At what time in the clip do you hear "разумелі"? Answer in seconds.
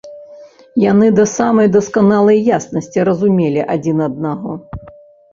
3.09-3.61